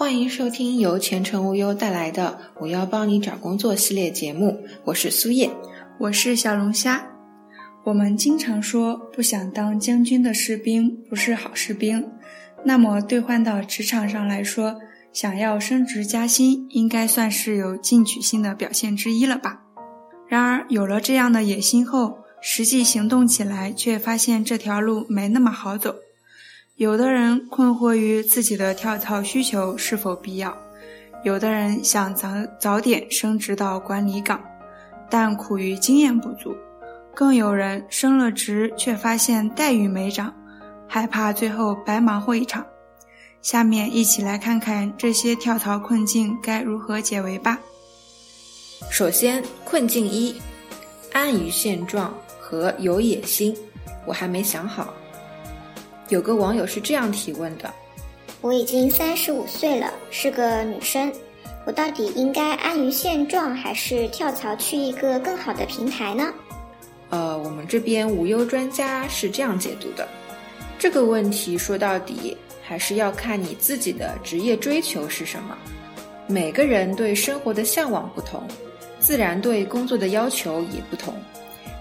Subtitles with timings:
[0.00, 5.50] 欢迎收听由前程无忧带来的“我要帮你找工作”系列节目，我是苏叶，
[5.98, 7.06] 我是小龙虾。
[7.84, 12.10] 我们经常说，不想当将军的士兵不是好士兵。
[12.64, 14.80] 那么兑换到职场上来说，
[15.12, 19.60] 想要升职加薪，应该算是有进取心的表现之一了吧？
[20.26, 25.96] 然而，有了这样的野心后，实际行动起来，却发现这条路没那么好走。
[26.80, 30.56] 有的人困惑于自己的跳槽需求是否必要，
[31.22, 34.42] 有的人想早早点升职到管理岗，
[35.10, 36.56] 但苦于经验不足，
[37.14, 40.34] 更有人升了职却发现待遇没涨，
[40.88, 42.64] 害怕最后白忙活一场。
[43.42, 47.60] 下面一起来看看这些跳槽困境该如何解围吧。
[48.90, 50.34] 首先，困境一：
[51.12, 53.54] 安于现状和有野心。
[54.06, 54.94] 我还没想好。
[56.10, 57.72] 有个网友是这样提问的
[58.42, 61.10] ：“我已经三十五岁了，是个女生，
[61.64, 66.34] 我到底应该安于现状，还是跳槽去一个更好的平台呢？”
[67.10, 70.06] 呃，我们这边无忧专家是这样解读的：
[70.80, 75.56] 这个问题说到底还是要看你自己的职业追求是什么。
[76.26, 78.42] 每个人对生活的向往不同，
[78.98, 81.14] 自然对工作的要求也不同。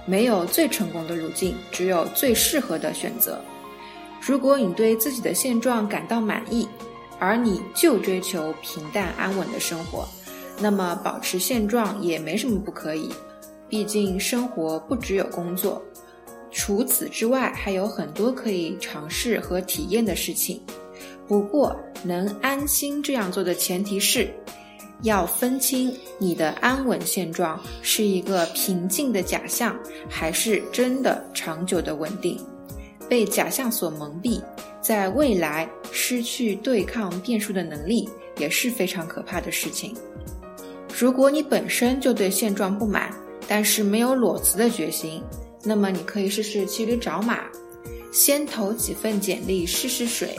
[0.06, 3.42] 没有最成功的路径，只有最适合的选择。
[4.22, 6.68] 如果你对自己的现状感到满意，
[7.20, 10.08] 而你就追求平淡安稳的生活，
[10.60, 13.10] 那么保持现状也没什么不可以。
[13.68, 15.82] 毕竟生活不只有工作，
[16.52, 20.62] 除此之外还有很多可以尝试和体验的事情。
[21.28, 24.34] 不过，能安心这样做的前提是，
[25.04, 29.78] 要分清你的安稳现状是一个平静的假象，
[30.10, 32.40] 还是真的长久的稳定。
[33.10, 34.42] 被假象所蒙蔽，
[34.80, 38.08] 在未来失去对抗变数的能力
[38.38, 39.96] 也是非常可怕的事情。
[40.98, 43.12] 如果你本身就对现状不满，
[43.48, 45.24] 但是没有裸辞的决心，
[45.64, 47.40] 那么你可以试试骑驴找马，
[48.12, 50.38] 先投几份简历试试水，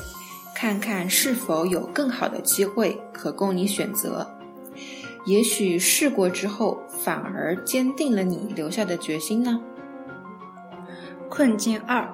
[0.54, 4.26] 看看是否有更好的机会可供你选择。
[5.26, 9.60] 也许试过之后，反而坚定了你留下的决心呢。
[11.28, 12.08] 困境二。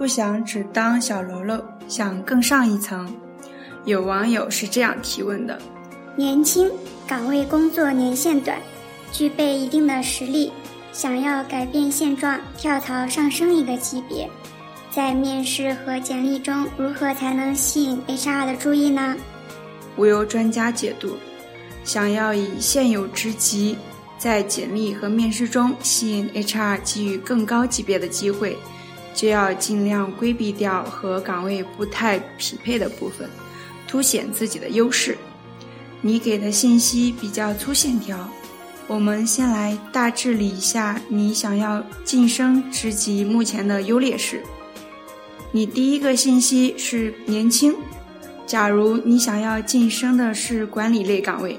[0.00, 3.14] 不想只当小喽啰，想更上一层。
[3.84, 5.60] 有网友是这样提问的：
[6.16, 6.72] 年轻，
[7.06, 8.58] 岗位工作年限短，
[9.12, 10.50] 具备一定的实力，
[10.90, 14.26] 想要改变现状，跳槽上升一个级别，
[14.90, 19.14] 在面试和简历中如何才能吸引 HR 的注意呢？
[19.98, 21.14] 无忧专家解读：
[21.84, 23.76] 想要以现有职级
[24.16, 28.56] 在简历和面试中吸引 HR 给予更高级别的机会。
[29.14, 33.28] 就要尽量规避掉和岗位不太匹配的部分，
[33.86, 35.16] 凸显自己的优势。
[36.00, 38.28] 你给的信息比较粗线条，
[38.86, 44.42] 我们先来大致理一下你想要晋升职级目前的优劣势。
[45.52, 47.74] 你第一个信息是年轻，
[48.46, 51.58] 假如你想要晋升的是管理类岗位，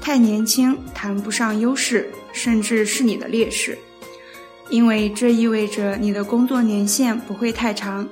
[0.00, 3.76] 太年轻谈不上优势，甚至是你的劣势。
[4.70, 8.08] 因为这意味着你的工作年限不会太长，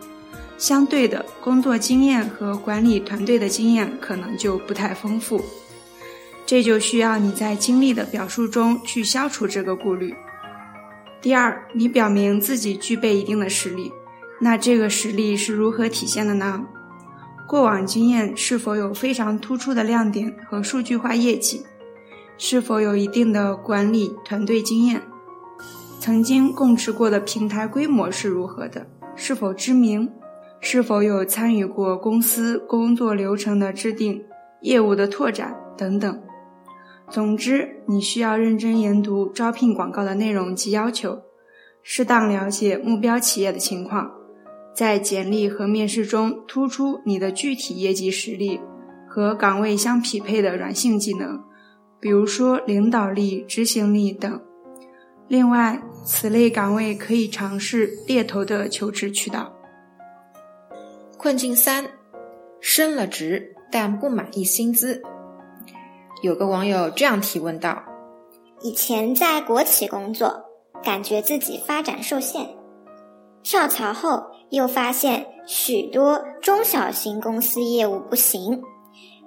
[0.58, 5.41] 相对的工作经验和管理团队的经验可能就不太丰富，
[6.44, 10.12] 这就需要你在经历的表述中去消除这个顾虑。
[11.22, 13.92] 第二，你表明自己具备一定的实力，
[14.41, 16.64] 那这个实力是如何体现的呢？
[17.47, 21.64] 过往经验是否有非常突出的亮点和数据化业绩？
[22.36, 25.02] 是否有一定的管理团队经验？
[26.00, 28.86] 曾经共持过的平台规模是如何的？
[29.16, 30.10] 是否知名？
[30.60, 34.25] 是否有参与过公司工作流程的制定、
[34.62, 36.20] 业务的拓展等等？
[37.10, 41.20] 总之，你需要认真研读招聘广告的内容及要求，
[41.82, 44.10] 适当了解目标企业的情况，
[44.75, 48.60] 在简历和面试中突出你的具体业绩实力
[49.09, 51.41] 和岗位相匹配的软性技能，
[52.00, 54.41] 比如说领导力、执行力等。
[55.28, 59.53] 另外，此类岗位可以尝试猎头的求职渠道。
[61.19, 61.84] 困境三：
[62.60, 65.03] 升了职但不满意薪资。
[66.22, 67.83] 有个网友这样提问道
[68.63, 70.45] ：“以前在国企工作，
[70.83, 72.47] 感觉自己发展受限；
[73.42, 78.63] 跳槽后又发现许多中小型公司业务不行，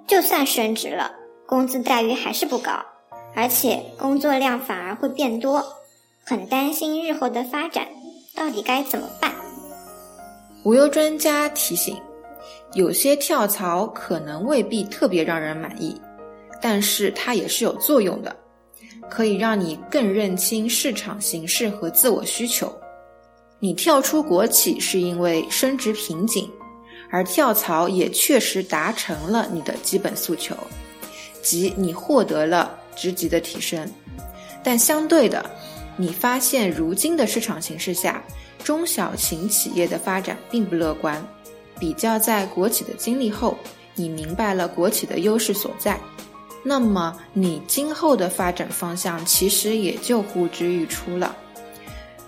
[0.08, 1.12] 就算升职了，
[1.46, 2.72] 工资待遇还是不高，
[3.36, 5.64] 而且工作量反而会变多。”
[6.24, 7.86] 很担心日后的发展，
[8.34, 9.32] 到底该怎么办？
[10.64, 11.96] 无忧专家提醒：
[12.74, 16.00] 有些跳槽可能未必特别让人满意，
[16.60, 18.34] 但是它也是有作用的，
[19.10, 22.72] 可以让你更认清市场形势和自我需求。
[23.58, 26.48] 你跳出国企是因为升职瓶颈，
[27.10, 30.56] 而跳槽也确实达成了你的基本诉求，
[31.42, 33.88] 即你获得了职级的提升。
[34.64, 35.44] 但相对的，
[35.96, 38.22] 你发现如今的市场形势下，
[38.64, 41.24] 中小型企业的发展并不乐观。
[41.78, 43.56] 比较在国企的经历后，
[43.94, 45.98] 你明白了国企的优势所在，
[46.62, 51.36] 那么你今后的发展方向其实也就呼之欲出了。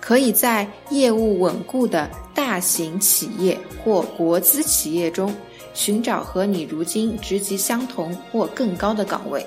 [0.01, 5.33] 可以在业务稳固的大型企业或国资企业中
[5.73, 9.43] 寻找和你如今职级相同或更高的岗位。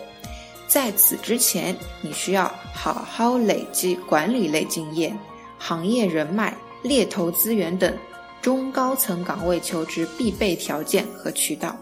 [0.69, 5.19] 在此之前，你需要好好累积管理类经验、
[5.59, 7.93] 行业人脉、猎头资源等。
[8.41, 11.75] 中高层岗位求职必备条件和渠道。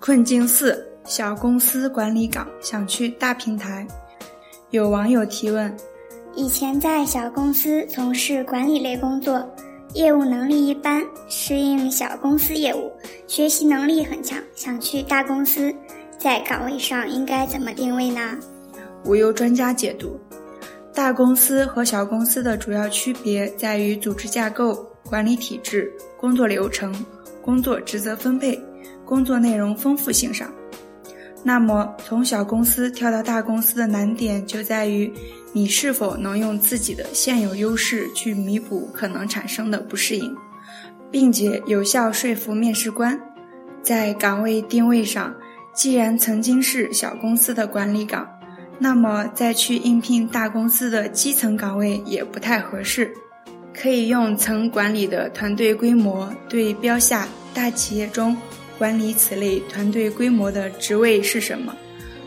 [0.00, 3.86] 困境四：小公司管理岗想去大平台。
[4.70, 5.74] 有网友提问：
[6.34, 9.40] 以前在小公司从事管理类工作，
[9.94, 12.90] 业务能力一般，适应小公司业务，
[13.28, 15.72] 学习能力很强，想去大公司，
[16.20, 18.36] 在岗位上应该怎么定位呢？
[19.06, 20.20] 无忧专家解读：
[20.94, 24.86] 大公司和小公司的主要区别在于组织架构。
[25.02, 26.94] 管理体制、工作流程、
[27.42, 28.62] 工作职责分配、
[29.04, 30.48] 工作内容丰富性上，
[31.42, 35.12] 那么从小公司跳到大公司的难点就在于
[35.52, 40.32] 你是否能用自己的现有优势去弥补可能产生的不适应，
[41.10, 43.18] 并且有效说服面试官。
[43.82, 45.34] 在岗位定位上，
[45.80, 48.28] 既然曾经是小公司的管理岗，
[48.78, 53.10] 那么再去应聘大公司的基层岗位也不太合适。
[53.72, 58.36] 可以用曾管理的团队规模对标下大企业中
[58.76, 61.74] 管理此类团队规模的职位是什么，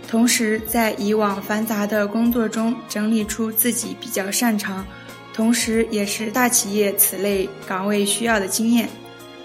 [0.08, 4.84] 同时在以往繁杂的工作中整理出自己比较擅长，
[5.32, 8.90] 同时也是大企业此类岗位需要的经验，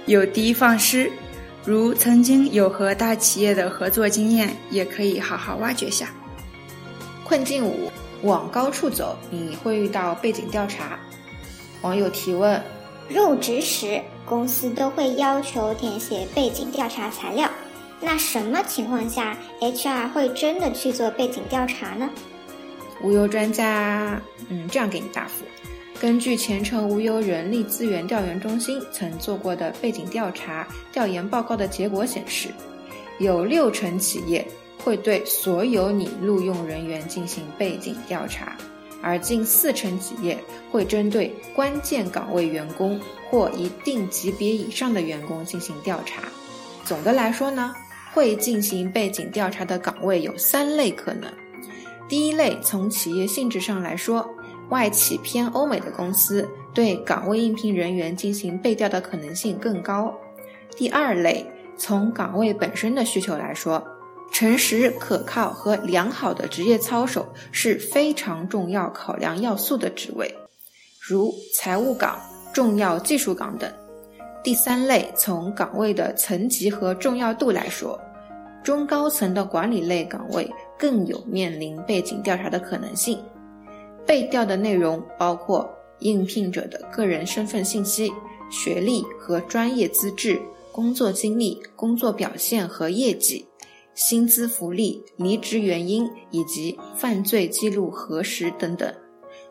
[0.06, 1.12] 有的放矢。
[1.64, 6.08] 如曾经有和大企业的合作经验，也可以好好挖掘下。
[7.24, 7.90] 困境五：
[8.22, 10.98] 往高处走，你会遇到背景调查。
[11.82, 12.62] 网友提问：
[13.08, 17.50] 入职时，公司都会要求填写背景调查材料，
[18.00, 22.08] 那什么情况下 HR 会真的去做背景调查呢？
[23.02, 25.44] 无忧专家，嗯，这样给你答复：
[26.00, 32.50] 根据前程无忧人力资源调研中心曾做过的背景调查调研报告的结果显示，
[33.18, 34.46] 有六成企业
[34.84, 38.56] 会对所有你录用人员进行背景调查。
[39.02, 40.36] 而近四成企业
[40.72, 46.22] 会针对关键岗位员工或一定级别以上的员工进行调查。
[46.84, 47.74] 总的来说呢，
[48.12, 51.28] 会进行背景调查的岗位有三类可能。
[52.08, 54.28] 第一类，从企业性质上来说，
[54.70, 60.14] 外企偏欧美的公司对岗位应聘人员进行背调的可能性更高。
[60.76, 61.44] 第二类，
[61.76, 63.82] 从岗位本身的需求来说。
[64.30, 70.32] 诚实、可靠和良好的职业操守是非常重要考量要素的职位，
[71.00, 72.20] 如财务岗、
[72.52, 73.72] 重要技术岗等。
[74.44, 77.98] 第三类，从岗位的层级和重要度来说，
[78.62, 80.48] 中高层的管理类岗位
[80.78, 83.18] 更有面临背景调查的可能性。
[84.08, 88.10] 被调的内容包括应聘者的个人身份信息、
[88.50, 90.40] 学历和专业资质、
[90.72, 93.46] 工作经历、工作表现和业绩。
[93.94, 98.94] 薪资福利、离职原因以及犯罪记录核实等等。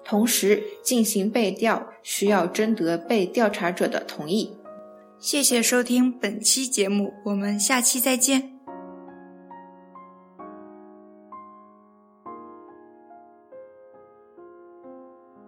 [0.06, 4.56] 同时进行背调需要征得被调查者的同意。
[5.20, 8.57] 谢谢收听本期节目，我们下期再见。